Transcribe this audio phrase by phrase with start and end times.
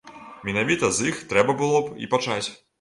[0.47, 2.45] Менавіта з іх трэба было б і пачаць.